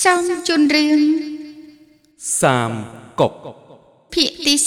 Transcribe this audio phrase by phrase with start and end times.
[0.00, 1.00] សូមជូនរឿង
[2.40, 2.70] សាម
[3.20, 3.32] គក
[4.12, 4.64] ភាគទី49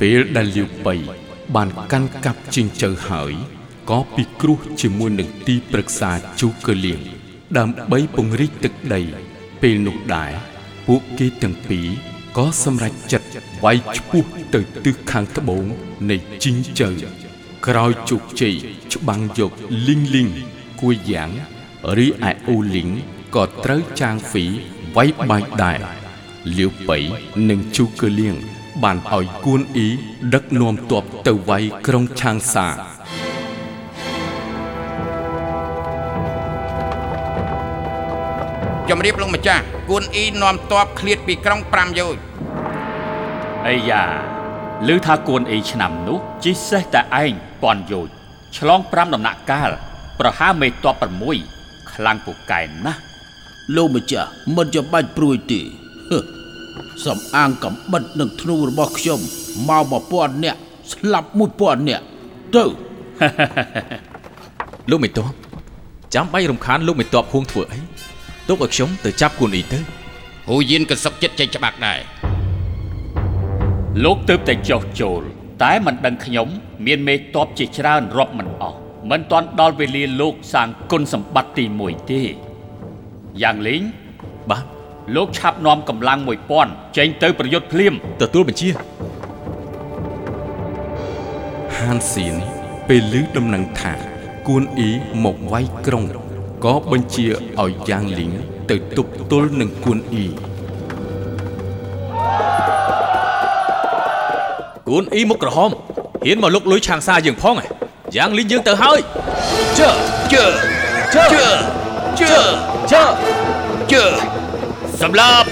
[0.00, 0.94] ពេលដែលលាវបៃ
[1.54, 3.32] បានកាន់កាប់ជិញ្ជើហើយ
[3.90, 6.10] ក៏ពិគ្រោះជាមួយនឹងទីប្រឹក្សា
[6.40, 7.00] ជូកលៀង
[7.58, 9.00] ដើម្បីពង្រីកទឹកដី
[9.62, 10.32] ពេលនោះដែរ
[10.86, 11.86] ពួកគេទាំងពីរ
[12.36, 13.25] ក៏សម្រេចចិត្ត
[13.64, 15.64] វាយឆ្ពោះទៅទិសខាងត្បូង
[16.10, 16.90] នៃជិញ្ជើ
[17.66, 18.56] ក្រោយជោគជ័យ
[18.94, 19.52] ច្បាំងយក
[19.86, 20.28] លីងលីង
[20.80, 21.30] គួយយ៉ាង
[21.98, 22.90] រីឯអូលីង
[23.34, 24.44] ក៏ត្រូវចាងហ្វី
[24.96, 25.78] វាយបាញ់ដែរ
[26.58, 26.98] លាវបៃ
[27.50, 28.36] និងជូកលៀង
[28.82, 29.88] បានឲ្យគួនអ៊ី
[30.34, 32.68] ដឹកនាំទ័ពទៅវាយក្រុងឆាងសា
[38.88, 42.20] ជំរាបលោកម្ចាស់គួនអ៊ីនាំតបឃ្លាតពីក្រុង5យោជន៍
[43.66, 44.04] អីយ៉ា
[44.88, 48.08] ឮថាគួនអីឆ្នាំនោះជិះសេះតែឯងពាន់យោជ
[48.56, 49.70] ឆ្លង5ដំណាក់កាល
[50.18, 50.96] ប្រហារមេតប
[51.44, 53.00] 6ខ្លាំងពូកែណាស់
[53.76, 55.60] លោកម្ចាស់មិនចាំបាច់ព្រួយទេ
[56.10, 56.18] ហឹ
[57.04, 59.20] សំអាងកំបិតនឹងធ្នូរបស់ខ្ញុំ
[59.68, 60.58] មក1000នាក់
[60.92, 62.04] ស្លាប់1000នាក់
[62.56, 62.64] ទៅ
[64.90, 65.28] លោកមេតប
[66.14, 67.80] ចាំបាច់រំខានលោកមេតបហួងធ្វើអី
[68.48, 69.78] ទុកឲ្យខ្ញុំទៅចាប់គួនអ៊ីទៅ
[70.48, 71.98] ហ៊ូយៀនក៏សុកចិត្តចេញច្បាក់ដែរ
[74.04, 75.22] លោកទើបតែចុះចូល
[75.62, 76.48] តែមិនដឹងខ្ញុំ
[76.86, 78.78] មានមេតបជាច្រើនរាប់មិនអស់
[79.10, 82.22] មិនទាន់ដល់វេលាលោកសាងគុណសម្បត្តិទី1ទេ
[83.42, 83.82] យ៉ាងលេង
[84.50, 84.64] បាទ
[85.14, 86.20] លោកឆាប់នាំកម្លាំង
[86.58, 88.68] 1000ចេញទៅប្រយុទ្ធភ្លាមទទួលបញ្ជា
[91.78, 92.34] ហានសៀន
[92.88, 93.94] ពេលឮដំណឹងថា
[94.46, 94.90] គួនអ៊ី
[95.24, 96.04] មកវាយក្រុង
[96.64, 97.26] ក៏បញ្ជា
[97.60, 98.32] ឲ្យយ៉ាងលីង
[98.70, 100.26] ទៅទប់ទល់នឹងគួនអ៊ី
[104.88, 105.70] គួនអ៊ីមុខក្រហម
[106.24, 107.66] ហ៊ានមកលុកលុយឆាងសាយើងផងហ៎
[108.16, 108.98] យ៉ាងលីងយើងទៅហើយ
[109.78, 109.90] ជើ
[110.32, 110.44] ជើ
[111.14, 111.24] ជើ
[112.20, 112.34] ជើ
[112.90, 113.02] ជើ
[113.92, 114.04] ជើ
[115.00, 115.46] សម្លាប់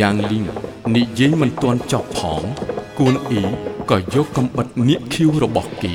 [0.00, 0.44] យ៉ាងលីង
[0.96, 2.42] និយាយមិនទាន់ចប់ផង
[2.98, 3.44] គួនអ៊ី
[3.90, 5.94] ក៏យកកំបិតនាគខៀវរបស់គេ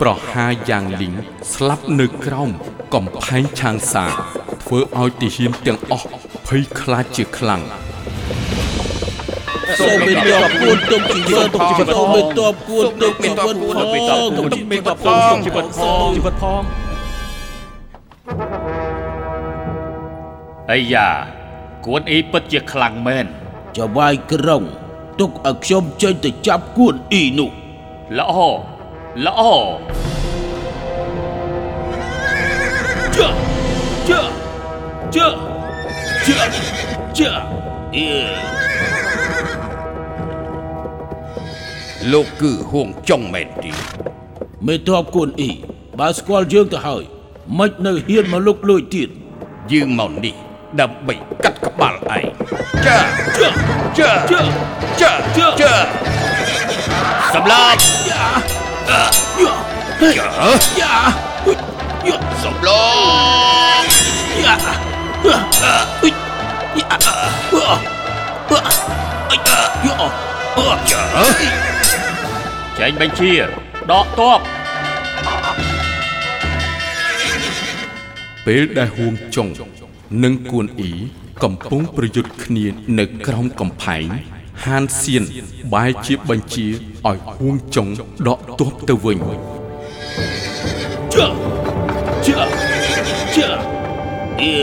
[0.00, 1.14] ប្រហារយ៉ាងលីង
[1.52, 2.50] ស្លាប់នៅក្រោម
[2.94, 4.04] កំផែងឆាងសា
[4.62, 6.08] ធ្វើឲ្យទាហានទាំងអស់
[6.46, 7.85] ភ័យខ្លាចជាខ្លាំង
[9.80, 16.62] សូមមេតបគួនទុកជីវិតផងសូមមេតបគួនទុកជីវិតផងមេតបគួនទុកមេតបគួនទុកជីវិតផងជីវិតផង
[20.72, 21.08] អីយ៉ា
[21.86, 23.26] គួនអ៊ីពិតជាខ្លាំងមែន
[23.78, 24.62] ចវាយក្រុង
[25.20, 27.50] ទុកឲ្យខ្ញុំចេញទៅចាប់គួនអ៊ីនោះ
[28.18, 28.36] ល្អ
[29.26, 29.40] ល្អ
[33.16, 33.28] ជើ
[34.08, 34.20] ជើ
[35.14, 35.26] ជើ
[36.26, 36.38] ជើ
[37.18, 37.30] ជើ
[37.96, 38.55] អេ
[42.12, 43.72] លោកគឺហួងចុងមែនទី
[44.66, 45.50] មេតបគួនអ៊ី
[45.98, 47.04] បើស្គាល់យើងទៅហើយ
[47.58, 49.08] មិននៅហ៊ានមកលុកលួយទៀត
[49.72, 50.34] យើងមកនេះ
[50.80, 51.14] ដើម្បី
[51.44, 52.24] កាត់ក្បាលឯង
[52.86, 52.98] ជើ
[53.38, 53.48] ជើ
[53.98, 54.08] ជើ
[55.00, 55.72] ជើជើជើ
[57.34, 57.78] សម្លាប់
[58.10, 58.26] យ៉ា
[59.40, 59.54] យ៉ា
[60.00, 60.22] ហេជើ
[60.80, 60.92] យ៉ា
[61.44, 61.56] ហុយ
[62.08, 62.82] យ៉ាសម្លា
[63.78, 63.84] ប់
[64.44, 64.54] យ៉ា
[66.00, 66.12] ហុយ
[66.78, 67.08] យ៉ាយ៉ា
[67.52, 71.02] យ៉ា
[71.40, 71.75] ជើ
[72.80, 73.32] ចេញបញ្ជា
[73.90, 74.40] ដកតប
[78.46, 79.48] ពេលដែលហួងចុង
[80.24, 80.92] និងគួនអ៊ី
[81.42, 82.66] កំពុងប្រយុទ្ធគ្នា
[82.98, 84.06] នៅក្រោមកំផែង
[84.64, 85.22] ហានសៀន
[85.74, 87.88] បែរជាបញ្ជាឲ្យហួងចុង
[88.28, 89.18] ដកទ័ពទៅវិញ
[91.14, 91.26] ជើ
[92.26, 92.38] ជើ
[93.36, 93.48] ជើ
[94.40, 94.54] អេ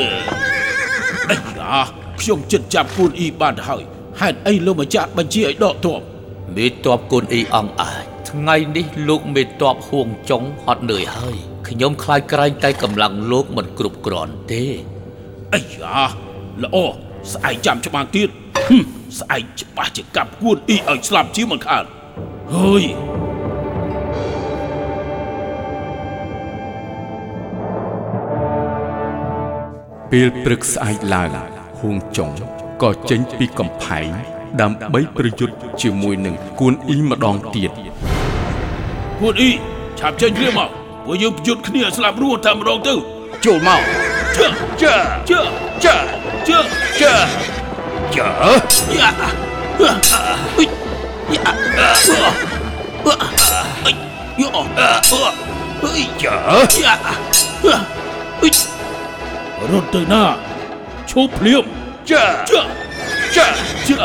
[1.30, 1.76] អីយ៉ា
[2.22, 3.84] ខ្ញុំចិត្តចាប់គូនអ៊ីបានទៅហើយ
[4.20, 6.00] ហេតុអីលោកម្ចាស់បញ្ជាឲ្យដកទ័ព
[6.56, 8.03] មេតបគុណអ៊ីអង្គអាច
[8.34, 14.64] ថ្ងៃនេះលោកមេតបហួងចុងហត់នឿយហើយខ្ញុំខ្លាចក្រែងតែកម្លាំងលោកមិនគ្រប់គ្រាន់ទេ
[15.54, 16.00] អីយ៉ា
[16.64, 16.78] ល្អ
[17.34, 18.30] ស្អែកចាំច្បាំងទៀត
[18.66, 18.82] ហឹម
[19.20, 21.84] ស្អែកច្បាស់ជាកាប់គួនអ៊ីឲ្យស្លាប់ជាមិនខាន
[22.54, 22.84] ហើយ
[30.12, 31.32] ពេលព្រឹកស្អែកឡើង
[31.80, 32.30] ហួងចុង
[32.82, 34.10] ក៏ចេញពីកំផែង
[34.62, 37.72] ដើម្បីប្រយុទ្ធជាមួយនឹងគួនអ៊ីម្ដងទៀត
[39.24, 39.52] គួនអ៊ី
[40.00, 40.70] ឆាប់ចេញគ្នាមក
[41.06, 42.94] ពួកយើងប្រយុទ្ធគ្នាឲ្យស្លាប់រស់តែម្ដងទៅ
[43.46, 43.82] ចូលមក
[44.36, 44.46] ជើ
[44.82, 44.94] ជើ
[45.30, 45.40] ជើ
[45.84, 45.96] ជើ
[46.48, 46.58] ជើ
[47.00, 47.12] ជើ
[48.14, 48.54] ជើយ៉ាហឺ
[49.80, 50.66] អ៊ី
[51.36, 53.14] យ៉ាអឺ
[53.86, 53.92] អី
[54.40, 55.22] យោអឺ
[55.84, 56.34] អីជើ
[56.84, 57.74] យ៉ាហឺ
[58.42, 58.50] អី
[59.72, 60.24] រត់ទៅណា
[61.10, 61.66] ឈប់ភ្លាម
[62.10, 62.62] ជើជើ
[63.36, 63.46] ជើ
[63.88, 63.98] ជើ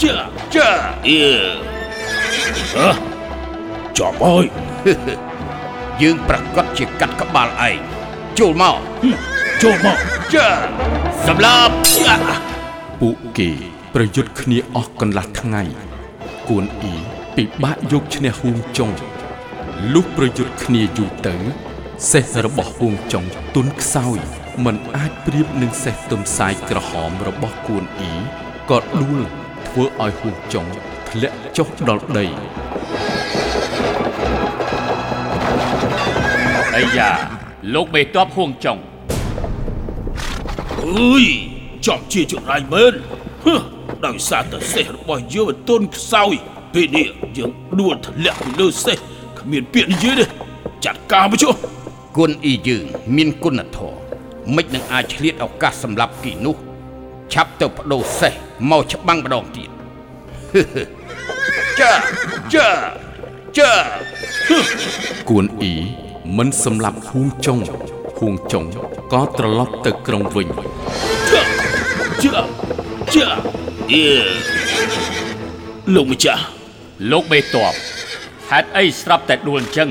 [0.00, 0.12] ជើ
[0.54, 0.66] ជើ
[1.06, 1.22] អឺ
[2.76, 3.17] អើ
[3.98, 4.46] ចប់ហើយ
[6.02, 7.78] យើងប្រកាសជាកាត់ក្បាលឯង
[8.38, 8.78] ចូលមក
[9.62, 9.98] ចូលមក
[10.34, 10.48] ជើ
[11.26, 11.74] សម្លាប់
[13.00, 13.50] ពួកគេ
[13.94, 15.62] ប្រយុទ្ធគ្នាអស់កន្លះថ្ងៃ
[16.48, 16.94] គួនអ៊ី
[17.36, 18.90] ពិបាកយកឈ្នះហួងចុង
[19.92, 21.34] លុះប្រយុទ្ធគ្នាយូរទៅ
[22.10, 23.24] សេះរបស់ហួងចុង
[23.54, 24.18] ទុនខ្សោយ
[24.64, 28.14] មិនអាចប្រៀបនឹងសេះទុំសាយក្រហមរបស់គួនអ៊ី
[28.70, 29.20] ក៏ដួល
[29.68, 30.66] ធ្វើឲ្យហួងចុង
[31.08, 32.26] ធ្លាក់ចុះដល់ដី
[36.78, 37.12] អាយ៉ា
[37.74, 38.78] លោកមេតបហួងចុង
[40.86, 41.24] អើយ
[41.86, 42.92] ចំជាចរៃមែន
[43.44, 43.54] ហឺ
[44.06, 46.34] ដោយសារតែសេះរបស់យើងមិនទន់ខ្សោយ
[46.74, 47.08] ពេលនេះ
[47.38, 48.96] យើងដួលធ្លាក់ពីលើសេះ
[49.38, 50.26] គ្មានពាក្យនិយាយទេ
[50.84, 51.54] ចាត់ការមកចុះ
[52.16, 52.84] គុណអ៊ីយើង
[53.16, 53.98] មានគុណធម៌
[54.54, 56.56] មិននឹងអាចឆ្លៀតឱកាសសម្រាប់គីនោះ
[57.32, 58.32] ឆាប់ទៅបដូរសេះ
[58.70, 59.70] មកច្បាំងម្ដងទៀត
[61.80, 61.92] ជើ
[62.54, 62.68] ជើ
[63.58, 63.70] ជើ
[65.28, 67.58] គួនអ៊ី មិនសម្លាប់ហួងចុង
[68.18, 68.64] ហួងចុង
[69.12, 70.48] ក៏ត្រឡប់ទៅក្រុងវិញ
[72.22, 72.32] ជើ
[73.14, 73.28] ជើ
[73.92, 74.06] អឺ
[75.94, 76.42] លោកម្ចាស់
[77.10, 77.74] លោកមេតប
[78.50, 79.90] ហេតុអីស្រាប់តែដួលអញ្ចឹង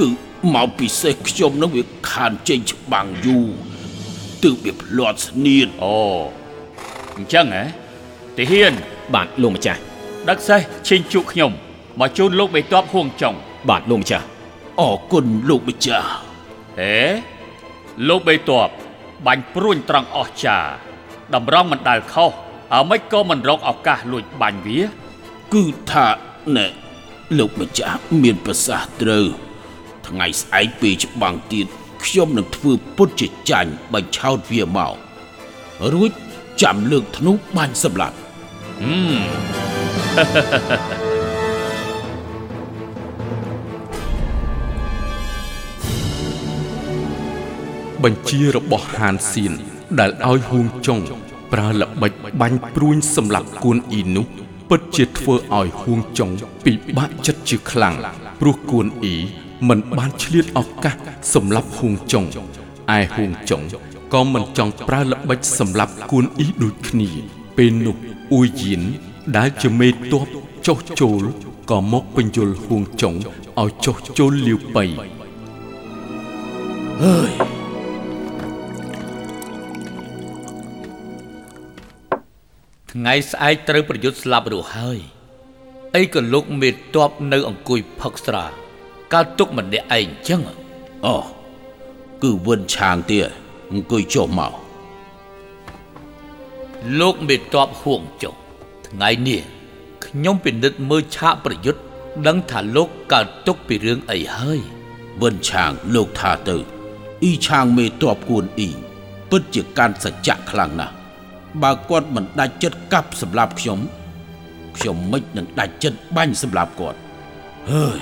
[0.00, 0.08] គឺ
[0.54, 3.46] មកពីសេះខ្ញុំនឹងវាខានចេញច្បាំងយូរ
[4.42, 5.98] ទើបវាផ្លាត់ស្នៀនអូ
[7.16, 7.64] អញ្ចឹងហ៎
[8.36, 8.72] ទាហាន
[9.14, 9.80] បាទលោកម្ចាស់
[10.28, 11.50] ដឹកសេះឈិញជក់ខ្ញុំ
[12.00, 13.34] មកជូនលោកមេតបហួងចុង
[13.70, 14.26] បាទលោកម្ចាស់
[14.80, 16.08] អរគុណលោកម្ចាស់
[16.80, 16.96] ហេ
[18.08, 18.68] លោកមេតប
[19.26, 20.58] បាញ់ព្រួញត្រង់អស់ចា
[21.34, 22.30] តម្រង់មិនដែលខុស
[22.72, 24.80] អ្ហ្មិចក៏មិនរកឱកាសលួចបាញ់វា
[25.54, 26.06] គឺថា
[26.56, 26.66] ណែ
[27.38, 29.26] លោកម្ចាស់មានប្រសាសន៍ត្រូវ
[30.06, 31.66] ថ្ងៃស្អែកពេលច្បាំងទៀត
[32.04, 34.94] ខ្ញុំនឹងធ្វើពុតជាចាញ់បញ្ឆោតវាមក
[35.92, 36.10] រួច
[36.62, 38.16] ចាំលើកធ្នូបាញ់សម្លាប់
[48.04, 49.52] បញ្ជារបស់ហានសៀន
[50.00, 51.00] ដែលឲ្យហួងចុង
[51.52, 54.26] ប្រើល្បិចបាញ់ព្រួញសម្រាប់គួនអ៊ីនោះ
[54.70, 56.30] ពិតជាធ្វើឲ្យហួងចុង
[56.64, 57.94] ពិបាកចិត្តជាខ្លាំង
[58.40, 59.16] ព្រោះគួនអ៊ី
[59.68, 60.94] មិនបានឆ្លៀតឱកាស
[61.34, 62.24] សម្រាប់ហួងចុង
[62.96, 63.62] ឯហួងចុង
[64.12, 67.10] ក៏មិនចង់ប្រើល្បិចសម្រាប់គួនអ៊ីដូចគ្នា
[67.56, 67.96] ពេលនោះ
[68.32, 68.82] អ៊ូយៀន
[69.36, 70.24] ដែលជាមេតប
[70.66, 71.22] ចុះចូល
[71.70, 73.14] ក៏មកបញ្យលហួងចុង
[73.60, 74.84] ឲ្យចុះចូលលាវបៃ
[82.92, 84.98] ថ្ងៃស្អែកត្រូវប្រយុទ្ធស្លាប់រស់ហើយ
[85.96, 86.74] អីក៏លោកមេត
[87.08, 88.44] បនៅអង្គុយផឹកស្រា
[89.12, 90.40] កើតទុកម្នាក់ឯងចឹង
[91.06, 91.16] អូ
[92.22, 93.28] គឺវិនឆាងទៀត
[93.72, 94.52] អង្គុយចុះមក
[97.00, 98.34] លោកមេតបហួងចុះ
[98.88, 99.42] ថ្ងៃនេះ
[100.06, 101.82] ខ្ញុំពិនិត្យមើលឆាកប្រយុទ្ធ
[102.26, 104.60] ដឹងថាលោកកើតទុកពីរឿងអីហើយ
[105.22, 106.56] វិនឆាងលោកថាទៅ
[107.22, 108.70] អ៊ីឆាងមេតបគួនអ៊ី
[109.30, 111.01] ពិតជាកាន់សច្ចៈខ្លាំងណាស់
[111.62, 113.78] បើគាត់មិនដាច់ចិត្តកាប់សម្លាប់ខ្ញុំ
[114.76, 116.98] ខ្ញុំមិននឹងដាច់ចិត្តបាញ់សម្លាប់គាត់
[117.70, 118.00] ហើយ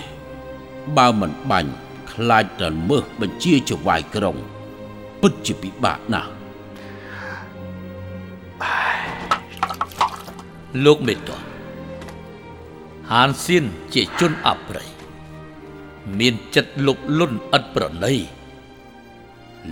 [0.97, 1.73] បើមិនបាញ់
[2.13, 4.37] ខ្លាចតែមើសបញ្ជាចវាយក្រុង
[5.21, 6.31] ពិតជាពិបាកណាស់
[10.85, 11.41] លោកមេតប
[13.13, 14.89] ហានសៀនជាជនអប្រិយ
[16.19, 18.15] មានចិត្តលុបលន់ឥតប្រណី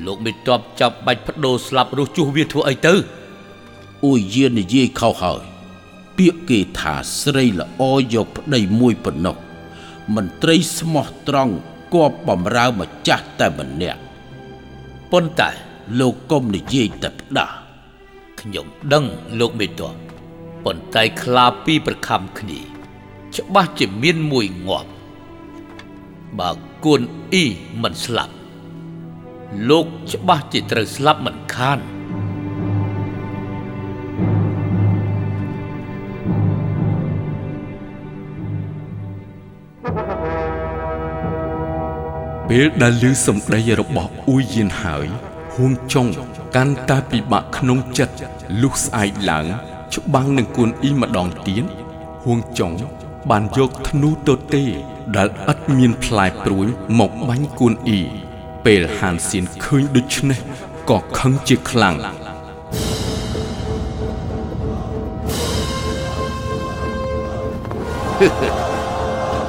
[0.04, 2.94] លោកមេតបចាប់បាច់បដូរស្លាប់រស់ជួសវាធ្វើអីទៅ
[4.04, 5.42] អ៊ុយយាននិយាយខុសហើយ
[6.16, 7.82] ពាក្យគេថាស្រីល្អ
[8.14, 9.36] យកប្តីមួយប៉ុណ្ណោះ
[10.14, 11.54] មន្ត្រីស្មោះត្រង់
[11.94, 14.00] គប់បំរើម្ចាស់តែម្នាក់
[15.12, 15.50] ប៉ុន្តែ
[15.98, 17.54] លោកកុំនិយាយតែផ្ដាស់
[18.40, 19.04] ខ្ញុំដឹង
[19.38, 19.94] លោកមេតប
[20.64, 22.60] ប៉ុន្តែខ្លាពីរប្រខំគ្នា
[23.36, 24.90] ច្បាស់ជាមានមួយងាប់
[26.38, 26.50] បើ
[26.84, 27.00] គួន
[27.32, 27.46] អ៊ី
[27.82, 28.34] មិនស្លាប់
[29.68, 31.78] លោកច្បាស់ជាត្រូវស្លាប់មិនខាន
[42.48, 45.06] ពេលដែលឮសម្ដីរបស់អ៊ូយៀនហើយ
[45.54, 46.06] ហួងចុង
[46.56, 48.14] កាន់តែពិបាកក្នុងចិត្ត
[48.62, 49.46] លុះស្អែកឡើង
[49.94, 51.64] ច្បាំងនឹងគួនអ៊ីម្ដងទៀត
[52.24, 52.72] ហួងចុង
[53.30, 54.64] បានយកធ្នូទទេ
[55.16, 56.66] ដែលឥតមានផ្លែព្រួយ
[56.98, 58.02] មកបាញ់គួនអ៊ី
[58.66, 60.38] ពេលហានសៀនឃើញដូច្នេះ
[60.90, 61.96] ក៏ខឹងជាខ្លាំង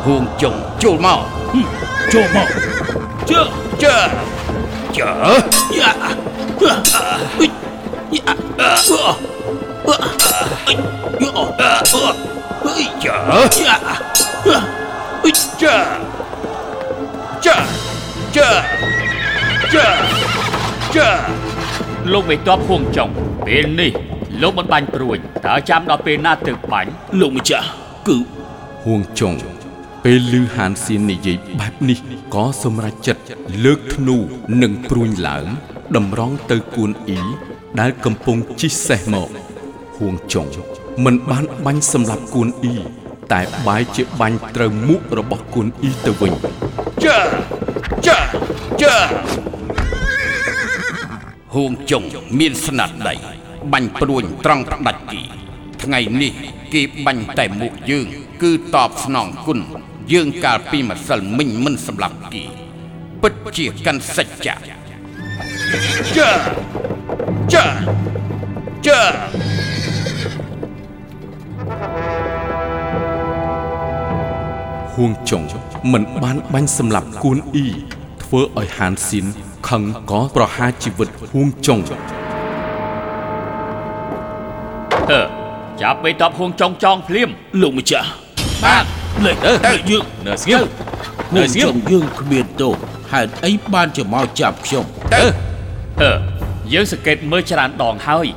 [0.05, 2.47] ហួងចុងចូលមក ចូលមក
[3.29, 3.41] ជើ
[3.83, 3.95] ជើ
[4.97, 5.35] ជើយ៉ាអ៊ុ
[7.47, 7.49] យ
[8.13, 13.17] យ៉ាអ៊ុយយ៉ា
[13.55, 13.73] ចា
[14.17, 14.55] ចា
[15.23, 15.75] អុយចា
[17.45, 17.57] ចា
[18.35, 18.47] ចា
[19.73, 19.87] ចា
[20.95, 21.09] ចា
[22.11, 23.09] លោកមេតបហួងចុង
[23.45, 23.91] ពេលនេះ
[24.41, 26.89] លោកមិនបាញ់ព្រួយតើចាំដល់ពេលណាទើបបាញ់
[27.19, 27.67] លោកម្ចាស់
[28.07, 28.17] គឺ
[28.83, 29.35] ហួងចុង
[30.05, 31.99] ពេលឮហានសៀននិយាយបែបនេះ
[32.33, 33.23] ក៏សម្រេចចិត្ត
[33.65, 34.17] លើកធ្នូ
[34.61, 35.45] និងព្រួញឡើង
[35.95, 37.21] តម្រង់ទៅគួនអ៊ី
[37.79, 39.29] ដែលកំពុងជិះសេះមក
[39.97, 40.47] ហួងចុង
[41.05, 42.75] មិនបានបាញ់សម្លាប់គួនអ៊ី
[43.33, 46.33] តែបែរជាបាញ់ត្រូវមុខរបស់គួនអ៊ីទៅវិញ
[47.05, 47.19] ចា
[48.07, 48.19] ចា
[48.81, 48.95] ចា
[51.55, 52.03] ហួងចុង
[52.39, 53.15] មានស្នាដៃ
[53.73, 55.21] បាញ់ព្រួញត្រង់ផ្ដាច់គី
[55.83, 56.33] ថ្ងៃនេះ
[56.73, 58.07] គេបាញ់តែមុខយើង
[58.41, 59.59] គឺតបស្នងគុណ
[60.13, 62.43] យើងកាលពីម្សិលមិញមិនសម្លាប់គី
[63.21, 64.55] ពិតជាកាន់សច្ចៈ
[66.17, 66.31] ចា
[67.53, 67.65] ចា
[68.87, 69.01] ចា
[74.93, 75.43] ហួងចុង
[75.93, 77.67] មិនបានបាញ់សម្លាប់គួនអ៊ី
[78.23, 79.25] ធ្វើឲ្យហានសៀន
[79.69, 81.79] ខឹងក៏ប្រហារជីវិតហួងចុង
[85.11, 85.21] អឺ
[85.81, 87.29] ចាប់មេតបហួងចុងចងភ្លាម
[87.61, 88.07] លោកម្ចាស់
[88.65, 90.65] បាទ លេខទៅទៅយើងនៅស្ងៀម
[91.35, 92.75] នៅនៅស្ងៀមចុងយើងគ្មានទោស
[93.11, 95.23] ហេតុអីបានជាមកចាប់ខ្ញុំទៅ
[96.01, 96.11] អឺ
[96.73, 98.27] យើងសង្កេតមើលច្រើនដងហើយ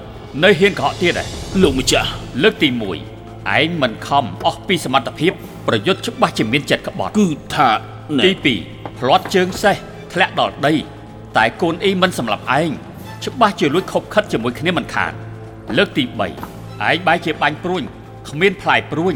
[0.44, 1.26] នៅហ៊ានកុហកទៀតឯង
[1.62, 2.08] លោកម្ចាស់
[2.42, 2.80] លើកទី1
[3.56, 5.32] ឯងមិនខំអស់ពីសមត្ថភាព
[5.68, 7.68] ប្រយុទ្ធច្បាស់ជាមានចិត្តក្បត់គឺថា
[8.18, 9.76] ណែទី2ផ្លាត់ជើងសេះ
[10.12, 10.74] ធ្លាក់ដល់ដី
[11.36, 12.70] តែកូនអ៊ីមិនសម្លាប់ឯង
[13.24, 15.12] ច្បាស់ជាលួចខົບខិតជាមួយគ្នាមិនខាន
[15.76, 17.82] លើកទី3ឯងបែរជាបាញ់ព្រួញ
[18.28, 19.14] គ្មានផ្លែព្រួញ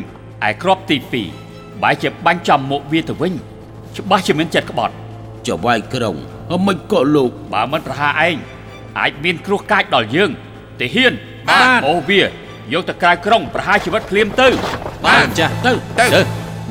[0.49, 0.97] ឯក្របទី
[1.31, 1.46] 2
[1.83, 3.33] បែរជាបាញ់ចំមុខវាទៅវិញ
[3.97, 4.95] ច្បាស់ជាមានចិត្តក្បត់
[5.49, 6.17] ចវាយក្រុង
[6.53, 8.37] អមិនក៏លោកបើមិនប្រហារឯង
[8.99, 10.31] អាចមានគ្រោះកាចដល់យើង
[10.81, 11.13] ទាហាន
[11.49, 12.23] បាទអូវា
[12.73, 14.49] យកទៅក្រៅក្រុងប្រហារជីវិតភ្លាមទៅ
[15.05, 16.21] បាទចាស់ទៅទៅទៅ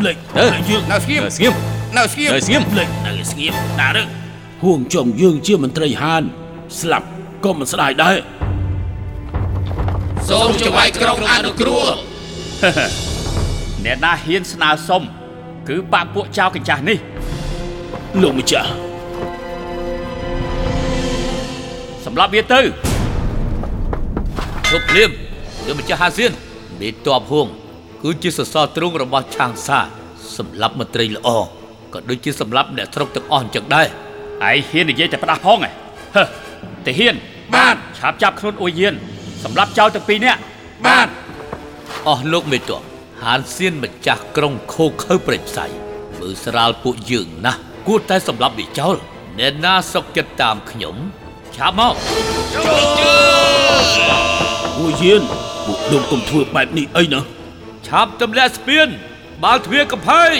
[0.05, 1.53] លេខទៅទៅយើងនៅស្ងៀមនៅស្ងៀម
[1.97, 4.07] នៅស្ងៀមនៅស្ងៀមលេខទៅស្ងៀមដាក់រឹក
[4.63, 6.24] ហួងចុងយើងជាមន្ត្រីហាន
[6.79, 7.07] ស្លាប់
[7.45, 8.15] ក៏មិនស្ដាយដែរ
[10.29, 11.85] សូមចវាយក្រុងអនុគ្រោះ
[13.86, 15.01] អ្នកណាហ៊ានស្នើសុំ
[15.70, 16.98] គឺបាក់ពួកចៅកញ្ចាស់នេះ
[18.22, 18.70] លោកម្ចាស់
[22.06, 22.62] សម្រាប់វាទៅ
[24.70, 25.10] ជប់ភ្លាម
[25.65, 26.32] លោកម្ចាស់ហាសៀន
[26.82, 27.48] មេតបហួង
[28.04, 29.80] គឺជាសសរទ្រូងរបស់ឆាងសា
[30.38, 31.30] សម្រាប់មន្ត្រីល្អ
[31.94, 35.72] ក៏ដូចជាសម្រាប់អ្នកស្រុកទាំងអស់អញ្ចឹងដែរឯងហ៊ាននិយាយតែផ្ដាស់ផងហ៎
[36.15, 36.24] ហឺ
[36.86, 37.15] តាហ៊ាន
[37.56, 38.94] បាទឆាប់ចាប់ខ្លួនអ៊ុយយាន
[39.44, 40.39] សម្រាប់ចៅទាំងពីរនាក់
[40.86, 41.08] បាទ
[42.08, 42.95] អស់លោកមេតប
[43.25, 45.65] ហានសៀនម្ចាស់ក្រុងខូខើព្រៃផ្សៃ
[46.20, 48.96] មើលស្រាលពួកយើងណាស់គួរតែសម្លាប់វាចោល
[49.39, 50.96] អ្នកណាសុកចិត្តតាមខ្ញុំ
[51.55, 51.94] ឆាប់មក
[54.79, 55.22] អូយាន
[55.65, 57.22] ពួកលោកកុំធ្វើបែបនេះអីណា
[57.88, 58.88] ឆាប់ទម្លាក់ស្ពាន
[59.44, 60.38] បាល់ទ្វារកំផែង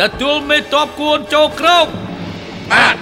[0.00, 1.86] ទទួលមេតបគួនចូលក្រុង
[2.72, 2.96] បាទ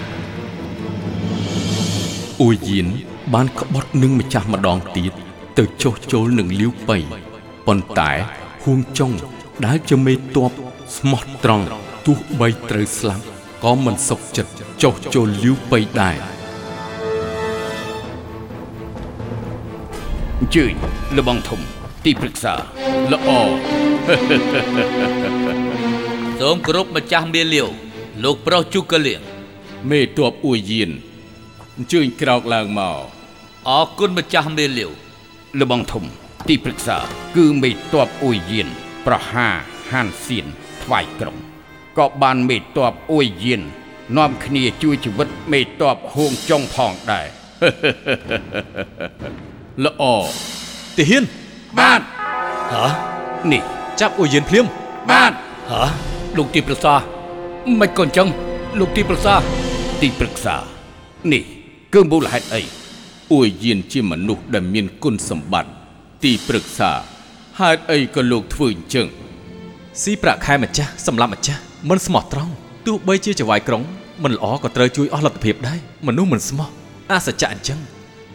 [2.40, 2.86] អ៊ូយៀន
[3.34, 5.12] បានក្បត់នឹងម្ចាស់ម្ដងទៀត
[5.58, 6.98] ទៅចុះចូលនឹងលាវប៉ៃ
[7.66, 8.12] ប៉ុន្តែ
[8.64, 9.12] ហួងចុង
[9.66, 10.52] ដែលជាមេតប
[10.96, 11.66] ស្មោះត្រង់
[12.06, 13.24] ទោះបីត្រូវស្លាប់
[13.64, 14.52] ក៏មិនសុខចិត្ត
[14.82, 16.16] ចុះចូលលាវប៉ៃដែរ
[20.40, 20.72] អញ្ជើញ
[21.16, 21.60] លបងធំ
[22.04, 22.54] ទីប្រឹក្សា
[23.12, 23.28] ល្អ
[26.40, 27.68] សូមគោរពម្ចាស់មាលាវ
[28.24, 29.20] លោកប្រុសជូកលៀង
[29.90, 30.90] មេតបអ៊ូយៀន
[31.76, 32.98] អញ្ជើញក្រោកឡើងមក
[33.68, 34.90] អរគុណម្ចាស់មាលាវ
[35.60, 36.04] លបងធំ
[36.48, 36.98] ទីប្រឹក្សា
[37.36, 37.74] គឺមេត
[38.06, 38.68] បអ៊ុយយាន
[39.06, 39.54] ប្រហារ
[39.90, 40.46] ហានសៀន
[40.82, 41.36] ថ្វាយក្រុង
[41.98, 43.62] ក៏បានមេតបអ៊ុយយាន
[44.16, 47.26] នាំគ្នាជួយជីវិតមេតបហួងចុងផងដែរ
[49.84, 50.02] ល្អ
[50.96, 51.24] ទាហាន
[51.78, 52.00] បាទ
[52.72, 52.86] ហ៎
[53.52, 53.62] នេះ
[54.00, 54.66] ចាប់អ៊ុយយានភ្លាម
[55.10, 55.32] បាទ
[55.70, 55.82] ហ៎
[56.36, 56.94] លោកទីប្រឹក្សា
[57.80, 58.28] មិនក៏អញ្ចឹង
[58.78, 59.34] លោកទីប្រឹក្សា
[60.00, 60.56] ទីប្រឹក្សា
[61.32, 61.42] នេះ
[61.94, 62.62] គឺមូលហេតុអី
[63.32, 65.83] អ៊ូយៀនជាមនុស្សដែលមានគុណសម្បត្តិ
[66.24, 66.90] ទីប្រឹក្សា
[67.60, 69.06] ហេតុអីក៏លោកធ្វើអញ្ចឹង
[70.02, 72.52] ស៊ីប្រាក់ខែម្ចាស់សម្រាប់ម្ចាស់មិនស្មោះត្រង់
[72.86, 73.82] ទោះបីជាចវាយក្រុង
[74.24, 76.68] មិនល្អក៏ត្រូវជួយអស់លទ្ធភាពដែរមនុស្សមិនស្មោះ
[77.12, 77.78] អសច្ចៈអញ្ចឹង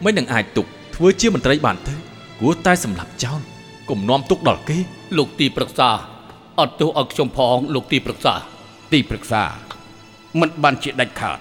[0.04, 1.94] មិននឹងអាចទុកធ្វើជាមន្ត្រីបានទេ
[2.40, 3.40] គួរតែសម្លាប់ចោល
[3.90, 4.78] កុំនាំទុកដល់គេ
[5.16, 5.90] លោកទីប្រឹក្សា
[6.60, 8.34] អត់ទោសឲ្យខ្ញុំផងលោកទីប្រឹក្សា
[8.92, 9.42] ទីប្រឹក្សា
[10.40, 11.38] មិនបានជាដាច់ខាត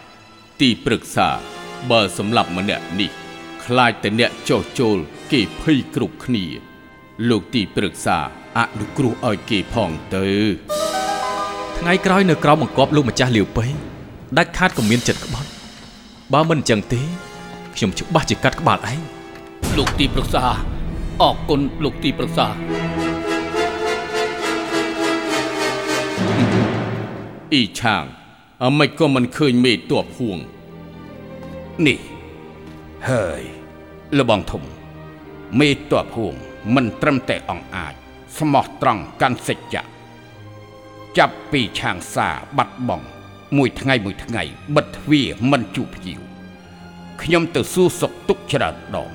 [0.61, 1.27] ទីប្រឹក្សា
[1.91, 3.11] បើសម្លាប់ម្នាក់នេះ
[3.69, 4.97] ខ្លាចតែអ្នកចោះចូល
[5.31, 6.45] គេភ័យគ្រប់គ្នា
[7.29, 8.17] លោកទីប្រឹក្សា
[8.57, 10.27] អនុគ្រោះឲ្យគេផងទៅ
[11.77, 13.65] ថ្ងៃក្រោយនៅក្រោមបង្គាប់លោកម្ចាស់លាវប៉ៃ
[14.37, 15.49] ដាច់ខាតក៏មានចិត្តក្បត់
[16.33, 17.01] បើមិនអញ្ចឹងទេ
[17.75, 19.01] ខ្ញុំច្បាស់ជាកាត់ក្បាលឯង
[19.77, 20.45] លោកទីប្រឹក្សា
[21.21, 22.47] អរគុណលោកទីប្រឹក្សា
[27.53, 28.03] អ៊ីឆាង
[28.63, 30.37] អមិនក៏មិនឃើញមេតបហួង
[31.87, 31.99] នេះ
[33.09, 33.58] ហើយ
[34.17, 34.63] លបងធំ
[35.59, 36.33] មេតបហួង
[36.75, 37.93] មិនត្រឹមតែអង្អាច
[38.37, 39.83] ស្មោះត្រង់កាន់សច្ចៈ
[41.17, 43.07] ចាប់ពីឆាងសាបាត់បង់
[43.57, 44.43] មួយថ្ងៃមួយថ្ងៃ
[44.75, 46.19] បិទទ្វារមិនជួបភ្ញៀវ
[47.21, 49.11] ខ្ញុំទៅសួរសុខទុក្ខច្រើនដង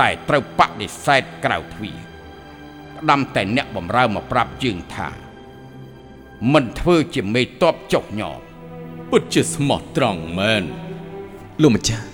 [0.00, 1.98] តែត្រូវបដិសេធក្រៅទ្វារ
[2.96, 5.08] ផ្ដាំតែអ្នកបំរើមកប្រាប់យើងថា
[6.52, 8.38] មិនធ្វើជាមេតបចុះញោម
[9.10, 10.64] ពិតជាស្មោះត្រង់មែន
[11.62, 12.06] លោកម្ចាស់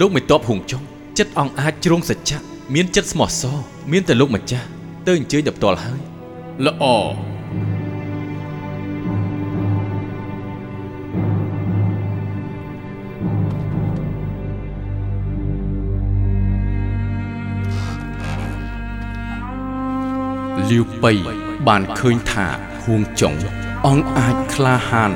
[0.00, 0.87] លោកមិនតបហួងចុង
[1.18, 2.38] ចិត្តអង្គអាចជ្រងសច្ចៈ
[2.74, 3.56] មានចិត្តស្មោះសរ
[3.92, 4.66] មានតែលោកម្ចាស់
[5.06, 6.00] ទៅអញ្ជើញទៅផ្ទាល់ហើយ
[6.66, 6.84] ល្អ
[20.70, 21.12] លាវប៉ៃ
[21.68, 22.46] បានឃើញថា
[22.84, 23.34] ហួងចុង
[23.86, 25.12] អង្គអាចក្លាហាន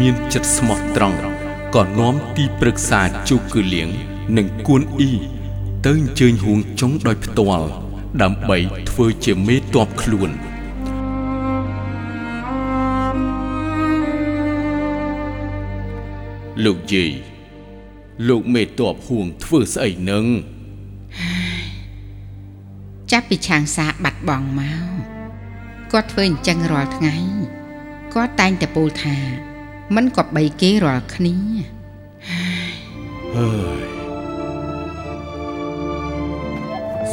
[0.00, 1.18] មានចិត្តស្មោះត្រង់
[1.74, 3.90] ក៏នាំទីប្រឹក្សាជូគឺលៀង
[4.36, 5.35] និងគួនអ៊ី
[5.86, 7.68] ទៅអញ្ជើញហួងចុងដោយផ្ទាល់
[8.22, 8.58] ដើម្បី
[8.90, 10.30] ធ្វើជាមេតបខ្លួន
[16.64, 17.12] លោកយាយ
[18.28, 20.24] លោកមេតបហួងធ្វើស្អីនឹង
[23.12, 27.16] ចាប់ពីឆាងសាបាត់បង់មកគាត់ធ្វើអញ្ចឹងរាល់ថ្ងៃ
[28.14, 29.16] គាត់តែងតែពោលថា
[29.94, 31.36] មិនក៏បីគេរាល់គ្នា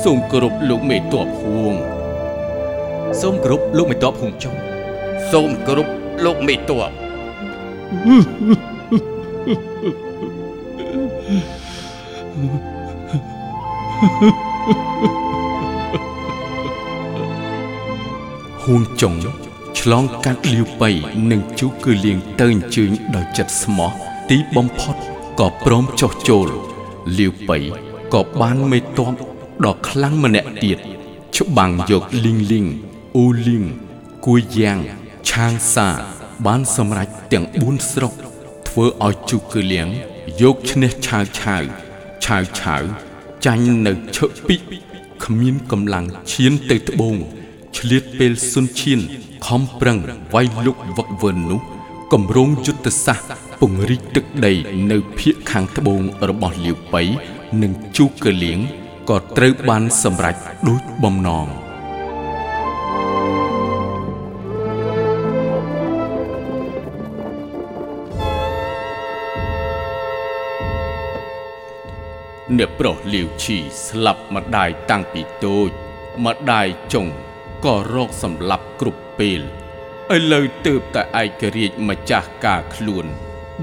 [0.03, 1.75] សូមគោរពលោកមេតបហួង
[3.21, 4.55] សូមគោរពលោកមិនតបហួងចុង
[5.31, 5.87] សូមគោរព
[6.25, 6.81] លោកមេតប
[18.63, 19.13] ហួងចុង
[19.79, 20.91] ឆ្លងកាត់លាវប៉ៃ
[21.31, 23.91] និងជូគឺលៀងទៅអញ្ជើញដោយចិត្តស្មោះ
[24.29, 24.95] ទីបំផុត
[25.39, 26.47] ក៏ព្រមចុះចូល
[27.17, 27.57] លាវប៉ៃ
[28.13, 29.32] ក៏បានមេតប
[29.65, 30.77] ដ៏ខ្លាំងម្នាក់ទៀត
[31.37, 32.67] ច្បាំងយកលីងលីង
[33.15, 33.63] អ៊ូលីង
[34.25, 34.79] គួយយ៉ាង
[35.29, 35.87] ឆាងសា
[36.45, 38.13] បានសម្រេចទាំង4ស្រុក
[38.67, 39.87] ធ្វើឲ្យជូគឺលៀង
[40.41, 41.63] យកឈ្នះឆាវឆាវ
[42.25, 42.83] ឆាវឆាវ
[43.45, 44.55] ចាញ់នៅឈើពី
[45.23, 47.15] គ្មានកម្លាំងឈានទៅត្បូង
[47.77, 48.99] ឆ្លៀតពេលសុនឈៀន
[49.47, 49.97] ខំប្រឹង
[50.33, 51.59] វាយលុកវឹកវើនោះ
[52.13, 53.27] គម្រោងយុទ្ធសាស្ត្រ
[53.59, 54.53] ពង្រីកទឹកដី
[54.91, 57.03] នៅភៀកខាងត្បូងរបស់លាវប៉ៃ
[57.61, 58.59] និងជូកលៀង
[59.09, 60.35] ក៏ត្រូវបានសម្រេច
[60.67, 61.47] ដូចបំណង
[72.57, 75.69] អ្នកប្រុសលាវឈីស្លាប់ម្ដាយតាំងពីតូច
[76.25, 77.07] ម្ដាយចុង
[77.65, 79.41] ក៏រកសម្លាប់គ្រប់ពេល
[80.15, 83.05] ឥឡូវទើបតែឯករាជ្យម្ចាស់ការខ្លួន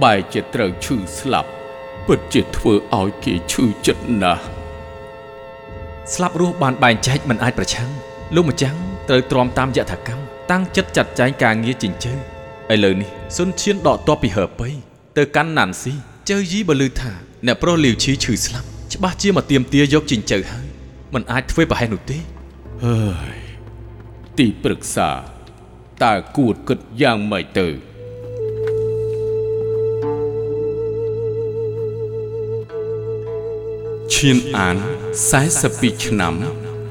[0.02, 1.50] បែរជាត្រូវឈឺស្លាប់
[2.06, 4.59] ពិតជាធ្វើឲ្យគេឈឺចិត្តណាស់
[6.14, 7.90] ស្លាប់រស់បានបែងចែកមិនអាចប្រឆាំង
[8.34, 8.76] លោកម្ចាំង
[9.08, 12.12] ត្រូវទ្រាំតាមយថាកម្មតាំងចិត្តចាត់ចែងការងារចិញ្ចើ
[12.72, 14.68] ឥឡូវនេះសុនឈៀនដកតបពីហើប៉ៃ
[15.18, 15.92] ទៅកាន់ណាន់ស៊ី
[16.30, 17.12] ចៅយីបើលឺថា
[17.46, 20.68] អ្នកប្រុសលាវឈីឈឺស្លាប់ច្បាស់ជាមកទៀមទាយកចិញ្ចើហើយ
[21.14, 22.18] មិនអាចធ្វើប្រហែសនោះទេ
[22.84, 23.02] ហើ
[23.36, 23.40] យ
[24.38, 25.08] ទីប្រឹក្សា
[26.04, 27.68] តើគួរគិតយ៉ាងម៉េចទៅ
[34.12, 36.34] ឈៀនអាន 42ឆ្នាំ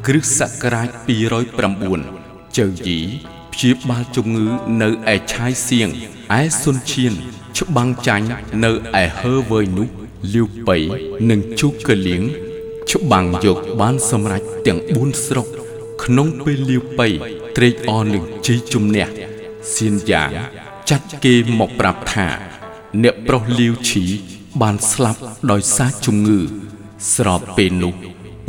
[0.05, 0.89] គ្រិស្តសករាជ
[1.69, 2.99] 209ចៅយី
[3.53, 4.47] ព្យាបាលជំងឺ
[4.82, 5.89] នៅឯឆាយសៀង
[6.39, 7.13] ឯសុនឈៀន
[7.58, 8.27] ច្បាំងចាញ់
[8.63, 9.88] នៅឯហើវើយនោះ
[10.34, 10.77] លាវប៉ៃ
[11.29, 12.23] និងជូកលៀង
[12.91, 15.47] ច្បាំងយកបានសម្រេចទាំង4ស្រុក
[16.03, 17.10] ក្នុងពេលលាវប៉ៃ
[17.58, 19.05] ត្រេកអរនឹងជ័យជំនះ
[19.73, 20.29] សៀនយ៉ាង
[20.89, 22.27] ចាត់គេមកប្រាប់ថា
[23.03, 24.03] អ្នកប្រុសលាវឈី
[24.62, 25.19] បានស្លាប់
[25.51, 26.68] ដោយសារជំងឺ
[27.13, 27.93] ស្របពេលនោះ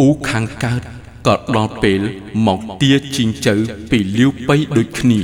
[0.00, 0.82] អ៊ូខាងកើត
[1.26, 2.02] ក៏ដល់ពេល
[2.46, 3.54] មកទាជីងចៅ
[3.90, 5.20] ពីលាវប៉ៃដូចគ្នា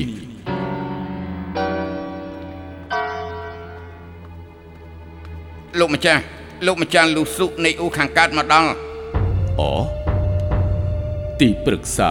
[5.79, 6.23] លោកម្ចាស់
[6.67, 8.71] លោកម្ចាស់លូស៊ុនៃអ៊ូខាងកើតមកដល់
[9.61, 9.71] អូ
[11.41, 12.11] ទីប្រឹក្សា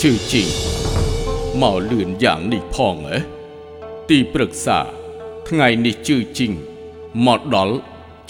[0.00, 0.48] ជឺជីង
[1.62, 3.18] មកលឿនយ៉ាងនេះផងហ៎
[4.10, 4.78] ទីប្រឹក្សា
[5.48, 6.52] ថ្ងៃនេះជឺជីង
[7.26, 7.76] មកដល់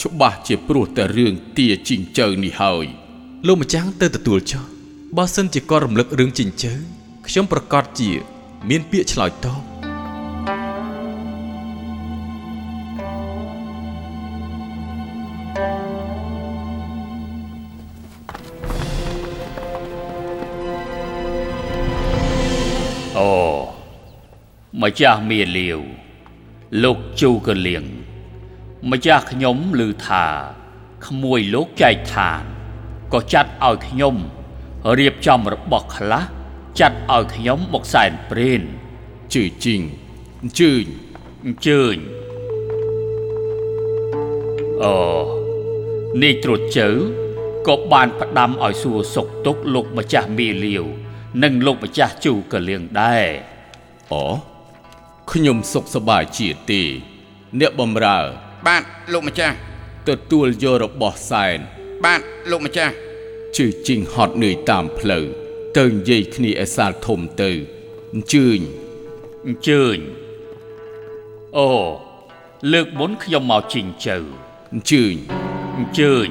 [0.03, 2.87] ច្បាស់ជាព្រោះតែរឿងទាជីងចៅនេះហើយ
[3.47, 4.65] លោកម្ចាំងទៅទទួលចុះ
[5.17, 6.75] បើសិនជាគាត់រំលឹករឿងចិញ្ចើ
[7.27, 8.11] ខ្ញុំប្រកាសជា
[8.69, 9.63] មានពាក្យឆ្លើយតប
[23.19, 23.31] អូ
[24.83, 25.81] ម្ចាស់មាលាវ
[26.83, 28.02] លោកជូកលៀង
[28.91, 30.27] ម្ចាស់ខ្ញុំឮថា
[31.07, 32.43] ក្មួយលោកចែកឋាន
[33.13, 34.17] ក៏ចាត់ឲ្យខ្ញុំ
[34.99, 36.25] រៀបចំរបស់ខ្លះ
[36.81, 38.63] ចាត់ឲ្យខ្ញុំមកសែនព្រេន
[39.35, 39.83] ជឿជីង
[40.43, 40.85] អញ្ជើញ
[41.45, 41.97] អញ្ជើញ
[44.83, 44.95] អូ
[46.23, 46.89] នាយត្រួតជើ
[47.69, 50.85] ក៏បានផ្ដាំឲ្យសួរសុខទុក្ខលោកម្ចាស់មីលាវ
[51.43, 53.27] និងលោកម្ចាស់ជូកលៀងដែរ
[54.13, 54.25] អូ
[55.33, 56.83] ខ្ញុំសុខសប្បាយជាទេ
[57.61, 58.21] អ្នកបំរើ
[58.67, 59.57] បាទលោកម្ចាស់
[60.09, 61.59] ទទួលយករបស់សែន
[62.05, 62.21] បាទ
[62.51, 62.95] លោកម្ចាស់
[63.57, 65.25] ជឿជីងហត់នឿយតាមផ្លូវ
[65.79, 67.51] ទៅនិយាយគ្នាឯសាលធំទៅ
[68.15, 68.59] អញ្ជើញ
[69.47, 69.97] អញ្ជើញ
[71.57, 71.69] អូ
[72.73, 74.19] លើកមុនខ្ញុំមកជីងជើ
[74.73, 75.15] អញ្ជើញ
[75.79, 76.29] អញ្ជើញ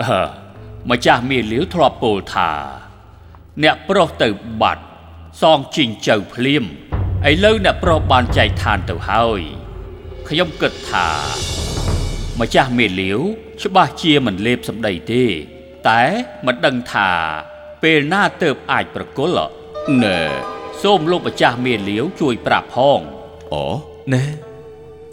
[0.00, 0.22] អឺ
[0.90, 2.50] ម្ចាស់មាលាវធ្លាប់ពោលថា
[3.62, 4.28] អ្នកប្រុសទៅ
[4.62, 4.84] បាត់
[5.40, 6.64] សងជីងជើភ្លាម
[7.30, 9.42] ឥឡូវអ្នកប្រុសបានចែកឋានទៅហើយ
[10.28, 11.08] ខ្ញុំគិតថា
[12.40, 13.20] ម្ចាស់មេលាវ
[13.62, 15.24] ច្បាស់ជាមិនលេបសម្ដីទេ
[15.88, 16.02] តែ
[16.46, 17.10] មិនដឹងថា
[17.82, 19.48] ពេលណាទៅបអាចប្រគល់
[20.04, 20.20] ណែ
[20.82, 23.00] សូមលោកម្ចាស់មេលាវជួយប្រាប់ផង
[23.52, 23.64] អូ
[24.12, 24.24] ណែ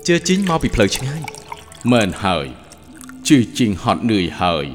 [0.07, 1.21] ជឿជីងមកពីផ្លូវឆ្ងាយ
[1.91, 2.47] មែនហើយ
[3.27, 4.65] ជឿជីងហត់នឿយហើយ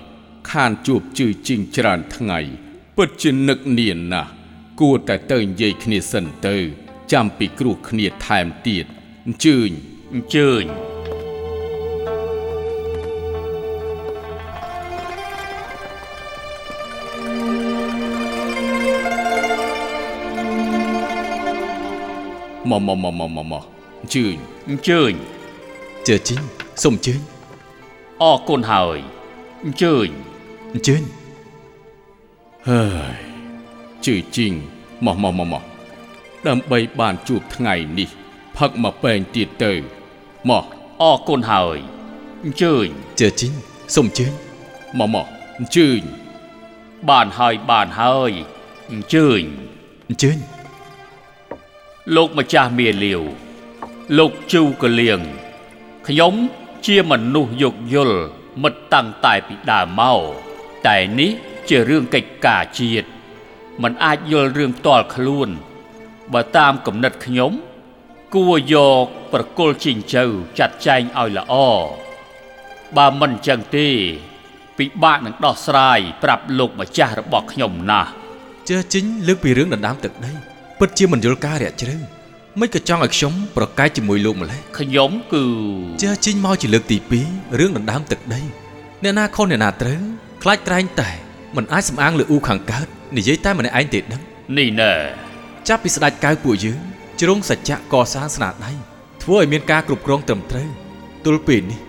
[0.50, 2.40] ខានជួបជឿជីងច្រើនថ្ងៃ
[2.96, 4.30] ពិតជានឹកនានណាស់
[4.80, 6.56] គួរតែទៅនិយាយគ្នាសិនទៅ
[7.12, 8.84] ចាំពីគ្រោះគ្នាថែមទៀត
[9.26, 9.70] អញ្ជើញ
[10.14, 10.64] អញ្ជើញ
[22.70, 23.64] មកមកមកមកមកមក
[24.00, 24.36] អញ្ជើញ
[24.68, 25.12] អញ្ជើញ
[26.06, 26.42] ជឿជីង
[26.82, 27.20] សូមអញ្ជើញ
[28.22, 28.98] អរគុណហើយ
[29.64, 30.08] អញ្ជើញ
[30.74, 31.02] អញ្ជើញ
[32.68, 32.84] ហើ
[33.16, 33.20] យ
[34.04, 34.52] ជឿជីង
[35.04, 35.62] មកមកមកមក
[36.46, 38.10] ដើម្បីបានជួបថ្ងៃនេះ
[38.56, 39.72] ផឹកមកពេងទៀតទៅ
[40.50, 40.64] មក
[41.02, 41.78] អរគុណហើយ
[42.44, 42.86] អញ្ជើញ
[43.20, 43.52] ជឿជីង
[43.94, 44.32] សូមអញ្ជើញ
[44.98, 45.26] មកមក
[45.58, 46.00] អញ្ជើញ
[47.08, 48.32] បានហើយបានហើយ
[48.90, 49.42] អញ្ជើញ
[50.08, 50.38] អញ្ជើញ
[52.16, 53.22] លោកម្ចាស់មាលាវ
[54.18, 55.20] លោកជូកលៀង
[56.06, 56.34] ខ្ញុំ
[56.86, 58.20] ជាមនុស្សយោគយល់
[58.62, 60.20] មិត្តតាំងតែពីដើមមក
[60.86, 61.30] តែនេះ
[61.68, 63.08] ជារឿងកិច្ចការជាតិ
[63.82, 65.48] มันអាចយល់រឿងផ្ទាល់ខ្លួន
[66.32, 67.52] បើតាមគំនិតខ្ញុំ
[68.34, 70.24] គួរយកប្រគល់ជីងជើ
[70.58, 71.54] ចាត់ចែងឲ្យល្អ
[72.96, 73.88] បើមិនអញ្ចឹងទេ
[74.78, 78.10] ពិបាកនឹងដោះស្រាយប្រាប់លោកម្ចាស់របស់ខ្ញុំណាស់
[78.68, 80.32] ជឿជីងលើកពីរឿងដណ្ដើមទឹកដី
[80.78, 81.96] ពិតជាមិនយល់ការរាក់ជ្រៅ
[82.60, 85.44] មិនក៏ចង់ឲ្យខ្ញុំប្រកែកជាមួយលោកម្លេះខ្ញុំគឺ
[86.02, 86.96] ជឿជីងមកជាលើកទី
[87.28, 88.40] 2រឿងដណ្ដើមទឹកដី
[89.02, 90.00] អ្នកណាខុសអ្នកណាត្រូវ
[90.42, 91.10] ខ្លាចក្រែងតែ
[91.56, 92.86] មិនអាចសំអាងលើអ៊ូខាងកើត
[93.16, 94.22] និយាយតែម្នាក់ឯងទេដឹង
[94.58, 94.92] នេះណែ
[95.68, 96.80] ចាប់ពីស្ដេចកៅពួកយើង
[97.20, 98.72] ជ្រុងសច្ចៈកសាងស្នាដៃ
[99.22, 100.68] ធ្វើឲ្យមានការគ្រប់គ្រងត្រឹមត្រូវ
[101.24, 101.80] ទល់ពេលនេះ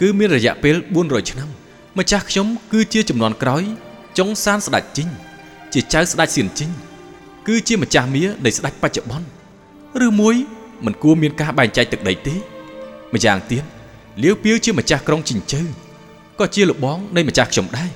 [0.00, 1.48] គឺមានរយៈពេល400ឆ្នាំ
[1.98, 3.62] ម្ចាស់ខ្ញុំគឺជាចំនួនក្រោយ
[4.18, 5.08] ចុងសានស្ដេចជីង
[5.72, 6.70] ជាចៅស្ដេចសៀនជីង
[7.46, 9.28] គឺជាម្ចាស់មានៃស្ដេចបច្ចុប្បន្ន
[10.06, 10.34] ឬមួយ
[10.84, 12.34] មិនគួរមានការបែងចែកទឹកដីទេ
[13.14, 13.64] ម្យ៉ាងទៀត
[14.22, 15.62] លាវពាវជាម្ចាស់ក្រុងជីងជើ
[16.38, 17.90] ក៏ជាលបងនៃម្ចាស់ខ្ញុំដែរ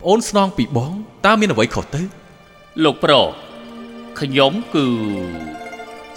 [0.00, 0.92] ប្អូនស្នងពីបង
[1.26, 2.02] តើមានអ្វីខុសទៅ
[2.84, 3.26] លោកប្រុស
[4.20, 4.86] ខ្ញុំគឺ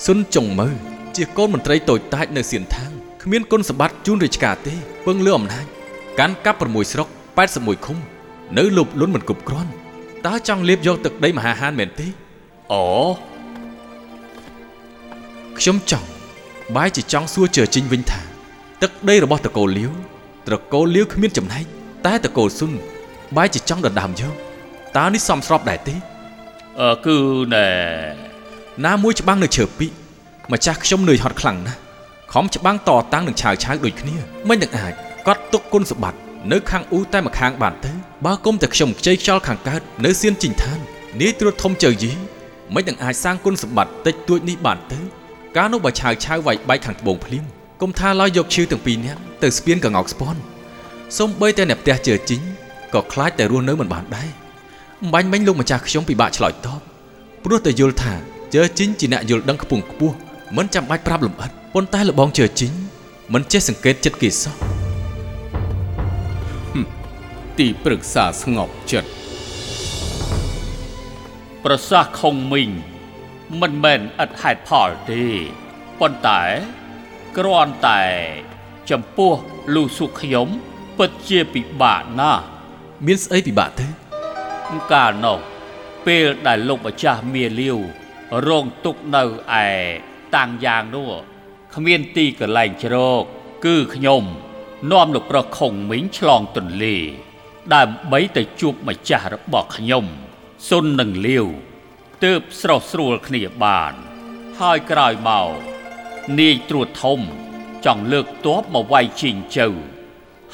[0.03, 0.69] ស៊ុនចុងមើ
[1.15, 2.91] ជាកូនមន្ត្រីតូចតាចនៅសៀនថាង
[3.23, 5.65] គ្មានគុណសម្បត្តិជូនរាជការទេពឹងលើអំណាច
[6.19, 7.07] កាន់កាប់6ស្រុក
[7.47, 7.97] 81ឃុំ
[8.57, 9.71] នៅលុបលុនមិនគ្រប់គ្រាន់
[10.25, 12.07] តើចង់លេបយកទឹកដីមហាហានមែនទេ
[12.71, 12.83] អូ
[15.59, 16.07] ខ្ញុំចង់
[16.75, 18.21] បាយជាចង់សួរជើជីងវិញថា
[18.81, 19.91] ទឹកដីរបស់តកូលលាវ
[20.47, 21.65] ត្រកូលលាវគ្មានចំណែក
[22.05, 22.71] តែតកូលស៊ុន
[23.37, 24.33] បាយជាចង់ដណ្ដើមយក
[24.97, 25.95] តើនេះសមស្របដែរទេ
[26.79, 27.17] អឺគឺ
[27.53, 27.67] ណែ
[28.83, 29.91] ណាមួយច្បាំងនៅឈើពីក
[30.51, 31.79] ម្ចាស់ខ្ញុំនឿយហត់ខ្លាំងណាស់
[32.33, 34.15] ខំច្បាំងតតាំងនឹងឆាវឆាវដូចគ្នា
[34.49, 34.93] មិននឹងអាច
[35.27, 36.19] កត់ទុកគុណសម្បត្តិ
[36.51, 37.91] នៅខាងអ៊ូតែម្ខាងបានទៅ
[38.25, 40.79] បើគុំតែខ្ញុំខ្ចីខ្យល់ខាងកើតនៅសៀនជីងឋាន
[41.21, 42.11] នាយត្រួតធំជើយី
[42.75, 44.99] មិននឹងអាចសាងគុណសម្បត្តិតិចតួចនេះបានទៅ
[45.55, 47.45] កាលនោះបើឆាវឆាវវាយបែកខាងត្បូងភ្លាម
[47.81, 50.39] គុំថាឡើយយកឈឺទាំងពីរនាក់ទៅស្ពានកងោកស្ពន់
[51.17, 52.41] សូម្បីតែអ្នកផ្ទះជើជីង
[52.93, 54.29] ក៏ខ្លាចតែរស់នៅមិនបានដែរ
[55.01, 56.81] អំបញ្ញមិញលោកម្ចាស់ខ្ញុំពិបាកឆ្លើយតប
[57.43, 58.13] ព្រោះតែយល់ថា
[58.55, 60.15] ជើជីងជាអ្នកយល់ដឹងខ្ពង់ខ្ពស់
[60.55, 62.73] មិនចាំបាច់ប្រាប់លម្អិតប៉ុន្តែលបងជើជីង
[63.33, 64.55] មិនចេះសង្កេតចិត្តគេសោះ
[67.59, 69.09] ទីប្រឹក្សាស្ងប់ចិត្ត
[71.63, 72.69] ប្រសាសន៍ខុងមីង
[73.61, 75.23] មិនមែនឥតហេតុផលទេ
[75.99, 76.41] ប៉ុន្តែ
[77.37, 78.03] គ្រាន់តែ
[78.89, 79.33] ចំពោះ
[79.75, 80.47] លូសុខខ្ញុំ
[80.97, 82.43] ពិតជាពិបាកណាស់
[83.05, 83.87] មានស្អីពិបាកទៅ
[84.91, 85.39] កាលនោះ
[86.05, 87.79] ពេលដែលលោកម្ចាស់មាលាវ
[88.47, 89.23] រងទុកនៅ
[89.63, 89.65] ឯ
[90.35, 91.11] តាំងយ៉ាងនោះ
[91.73, 93.23] គ្មានទីកន្លែងជ្រក
[93.65, 94.23] គឺខ្ញុំ
[94.91, 96.95] នាំលោកប្រុសខុងមីងឆ្លងទន្លេ
[97.73, 100.05] ដើម្បីទៅជួបម្ចាស់របស់ខ្ញុំ
[100.69, 101.45] សុននឹងលាវ
[102.23, 103.93] ទើបស្រស់ស្រួលគ្នាបាន
[104.59, 105.49] ហើយក្រោយមក
[106.39, 107.19] នាយត្រួតធំ
[107.85, 109.69] ចង់លើកទ័ពមកវាយជីងជើ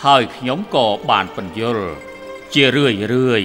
[0.03, 1.87] ហើយខ្ញុំក៏បានពន្យល់
[2.53, 3.43] ជារឿយរឿយ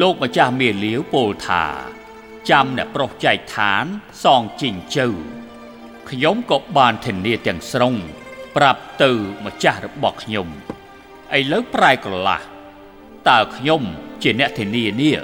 [0.00, 1.64] លោកម្ចាស់មាលាវពោលថា
[2.50, 3.84] ចាំអ្នកប្រុសចែកឋាន
[4.24, 5.08] សងជីងជើ
[6.10, 7.94] ខ្ញុំក៏បានធានាទាំងស្រុង
[8.56, 9.10] ប្រាប់ទៅ
[9.44, 10.48] ម្ចាស់របស់ខ្ញុំ
[11.38, 12.46] ឥឡូវប្រែក្រឡាស់
[13.28, 13.82] តើខ្ញុំ
[14.22, 15.16] ជាអ្នកធានានេះ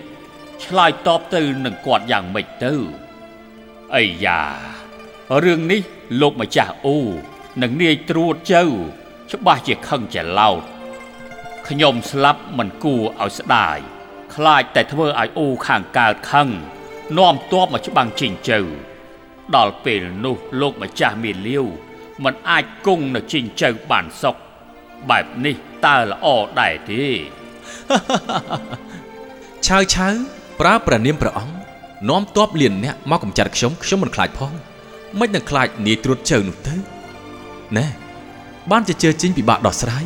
[0.64, 2.74] ឆ្លើយតបទៅនឹងគាត់យ៉ាងម៉េចទៅ
[3.96, 4.42] អីយ៉ា
[5.44, 5.80] រឿងនេះ
[6.20, 6.98] លោកម្ចាស់អូ
[7.62, 8.64] នឹងនាយត្រួតជើ
[9.32, 10.62] ច្បាស់ជាខឹងច្រឡោត
[11.68, 13.78] ខ្ញុំស្លាប់មិនគួរឲ្យស្ដាយ
[14.34, 16.48] ខ្លាចតែធ្វើឲ្យអូខាងកើតខឹង
[17.18, 18.60] នាំទ័ពមកច្បាំងជីងជើ
[19.56, 21.64] ដល់ពេលនោះលោកម្ចាស់មានលាវ
[22.24, 24.36] មិនអាចគង់នៅជីងជើបានសុខ
[25.10, 26.26] បែបនេះតើល្អ
[26.60, 27.04] ដែរទេ
[29.66, 30.14] ឆាវឆាវ
[30.60, 31.56] ប្រើព្រះនាមព្រះអង្គ
[32.08, 34.52] នាំទ័ពលៀនអ្នកមកកម្ចាត់ខ្ញុំខ្ញុំមិនខ្លាចផង
[35.18, 36.74] មិននឹងខ្លាចនាយត្រួតជើនោះទៅ
[37.76, 37.86] ណែ
[38.70, 40.04] បានជាជើជីងពិបាកដោះស្រាយ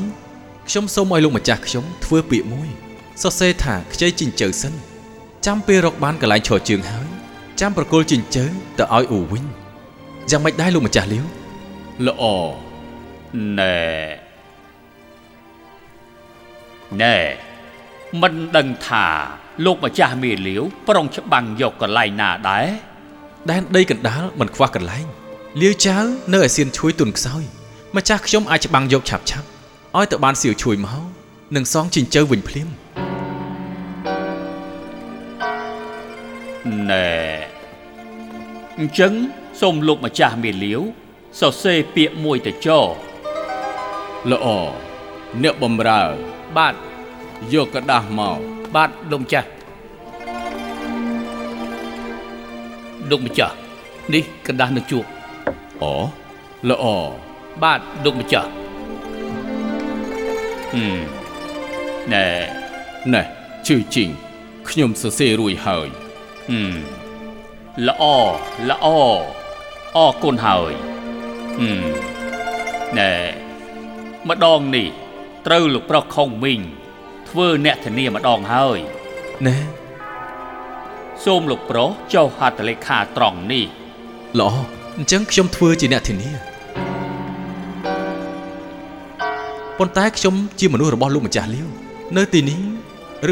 [0.69, 2.69] ខ្ញុំសូមឲ្យលោកម្ចាស់ខ្ញុំធ្វើពាក្យមួយ
[3.23, 4.75] សរសេរថាខ្ចីជីងជើសិន
[5.46, 7.09] ចាំពេលរកបានកន្លែងឈរជើងហើយ
[7.61, 8.44] ចាំប្រគល់ជីងជើ
[8.79, 9.44] ទៅឲ្យអ៊ូវិញ
[10.31, 11.24] យ៉ាងម៉េចដែរលោកម្ចាស់លាវ
[12.07, 12.22] ល្អ
[13.59, 13.79] ណែ
[17.03, 17.16] ណែ
[18.22, 19.07] មិនដឹងថា
[19.64, 22.66] លោកម្ចាស់មេលាវប្រុងច្បាំងយកកន្លែងណាដែរ
[23.51, 25.07] ដែនដីកណ្ដាលមិនខ្វះកន្លែង
[25.61, 25.96] លាវចៅ
[26.35, 27.42] នៅឯសៀនឈួយទុនខ្សោយ
[27.96, 29.46] ម្ចាស់ខ្ញុំអាចច្បាំងយកឆាប់ឆាប់
[29.96, 31.05] ឲ្យទៅបានសៀវឈួយមក
[31.57, 32.68] នឹងសងជីងជើវិញភ្លាម
[36.89, 37.10] ណែ
[38.80, 39.13] អញ្ចឹង
[39.62, 40.82] សូមលោកម្ចាស់មេលាវ
[41.39, 42.80] សរសេរពាក្យមួយទៅចោ
[44.32, 44.48] ល្អ
[45.43, 46.02] អ្នកបំរើ
[46.58, 46.76] បាទ
[47.54, 48.39] យកกระดาษមក
[48.76, 49.50] បាទលោកម្ចាស់
[53.10, 53.56] លោកម្ចាស់
[54.13, 55.06] នេះกระดาษនឹងជួប
[55.82, 55.93] អូ
[56.69, 56.86] ល្អ
[57.63, 58.50] បាទលោកម្ចាស់
[60.74, 61.00] ហឹម
[62.13, 62.26] ណែ
[63.13, 63.22] ណែ
[63.67, 64.10] ជឿជីង
[64.69, 66.07] ខ្ញុំសរសេររួចហើយ ហឹម
[67.87, 68.05] ល្អ
[68.69, 68.87] ល្អ
[69.97, 70.73] អរគុណហើយ
[71.59, 71.83] ហឹម
[72.99, 73.13] ណែ
[74.29, 74.89] ម្ដងនេះ
[75.47, 76.61] ត្រូវលោកប្រុសខុងមីង
[77.29, 78.79] ធ្វើអ្នកធានាម្ដងហើយ
[79.47, 79.57] ណែ
[81.25, 83.67] សូមលោកប្រុសចុះហត្ថលេខាត្រង់នេះ
[84.41, 84.51] ល្អ
[84.97, 86.31] អញ្ចឹងខ្ញុំធ្វើជាអ្នកធានា
[89.79, 91.69] ប៉ុន្តែខ្ញុំជាមនុស្សរបស់លោកម្ចាស់លាវ
[92.17, 92.61] នៅទីនេះ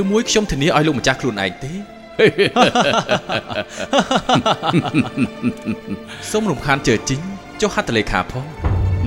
[0.00, 1.72] ឬមួយខ្ញុំធានាឲ្យលោកម្ចាស់ខ្លួនឯងទេ
[6.30, 7.20] សូមរំខានជើជីង
[7.60, 8.46] ចុះហត្ថលេខាផង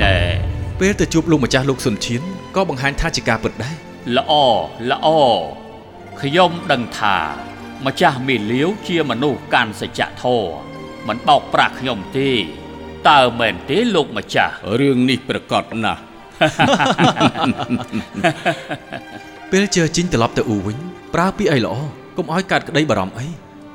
[0.04, 0.16] ណែ
[0.80, 2.22] ពេលទៅជួបលោកម្ចាស់លោកសុនឈៀន
[2.56, 3.76] ក៏បង្ហាញថាជាការពិតដែរ
[4.18, 4.34] ល្អ
[4.90, 5.08] ល្អ
[6.22, 7.18] ខ្ញុំដឹងថា
[7.86, 10.54] ម្ចាស់មេលាវជាមនុស្សកាន់សច្ចធម៌
[11.08, 12.30] មិនបោកប្រាស់ខ្ញុំទេ
[13.10, 16.02] តើមែនទេលោកម្ចាស់រឿងនេះប្រកបណាស់
[19.52, 20.78] ពេលជើជីងត្រឡប់ទៅអ៊ូវិញ
[21.14, 21.76] ប្រើពាក្យអីល្អ
[22.20, 23.28] កុំឲ្យកើតក្តីបារម្ភអី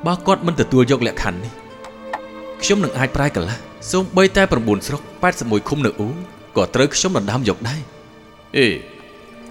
[0.05, 1.53] បើគាត់មិនទទួលយកលក្ខខណ្ឌនេះ
[2.61, 3.57] ខ្ញុំនឹងអាចប្រែកន្លះ
[3.91, 5.01] សូម្បីតែ9ស្រុក
[5.35, 6.09] 81ឃុំនៅអ៊ូ
[6.55, 7.81] ក៏ត្រូវខ្ញុំដណ្ដើមយកដែរ
[8.57, 8.67] អេ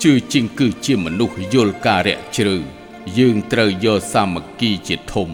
[0.03, 2.57] ជឿជីងគឺជាមនុស្សយល់ការៈជ្រៅ
[3.19, 5.29] យើងត្រូវយកសាមគ្គីជាធំ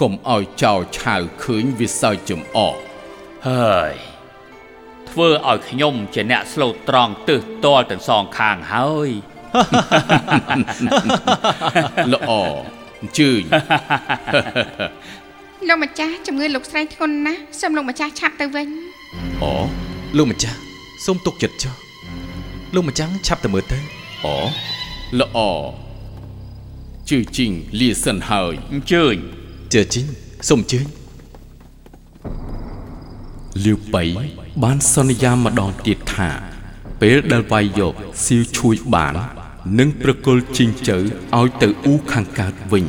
[0.00, 2.76] កុំឲ្យចោលឆាវឃើញវាសើចចំអក
[3.48, 3.94] ហើយ
[5.08, 9.10] ធ្វើឲ្យខ្ញុំជាអ្នកស្លូតត្រង់ទើសទាល់ទាំងសងខាងហើយ
[12.14, 12.32] ល្អ
[13.02, 13.42] អញ្ជើញ
[15.68, 18.68] លោកម្ចាស់ជំងឺលោកស្រីធ្ងន់ណាស់សូមលោកម្ចាស់ឆាប់ទៅវិញ
[19.42, 19.52] អូ
[20.16, 20.58] លោកម្ចាស់
[21.04, 21.74] សូមទុកចិត្តចុះ
[22.74, 23.78] លោកម្ចាស់ឆាប់ទៅមើលទៅ
[24.24, 24.36] អូ
[25.20, 25.38] ល្អ
[27.08, 29.16] ជឿជីងលាសិនហើយអញ្ជើញ
[29.74, 30.06] ជើជីង
[30.48, 30.86] សូមអញ្ជើញ
[33.64, 34.02] លាវបៃ
[34.62, 36.30] បានសន្យាម្ដងទៀតថា
[37.00, 39.14] ពេលដែលវាយយកសៀវឈួយបាន
[39.76, 40.98] នឹងប្រគល់ជីងជើ
[41.38, 42.84] ឲ្យទៅអ៊ូខាងកើតវិញ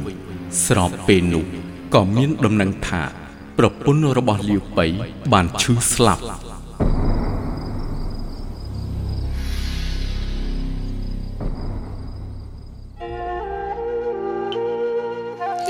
[0.65, 1.45] ស្របពេលនោះ
[1.95, 3.03] ក៏មានដំណឹងថា
[3.57, 4.85] ប្រពន្ធរបស់លាវបៃ
[5.33, 6.23] បានឈឺស្លាប់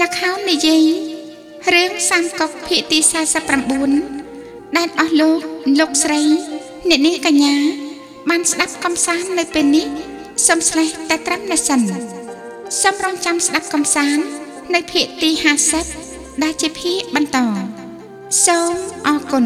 [0.02, 0.84] លខោននិយាយ
[1.74, 3.00] រឿងសាមកុកភាគទី
[4.08, 5.40] 49ដែលអស់លោក
[5.80, 6.22] លោកស្រី
[6.90, 7.56] អ្នកនាងកញ្ញា
[8.30, 9.88] បានស្ដាប់កំសាន្តនៅពេលនេះ
[10.48, 11.82] សូមស្លេះតែត្រឹមនេះសិន
[12.82, 14.24] សូមរងចាំស្ដាប់កំសាន្ត
[14.74, 15.30] នៅភាគទី
[15.86, 17.38] 50ដែលជាភាគបន្ត
[18.46, 18.74] សូម
[19.08, 19.46] អរគុណ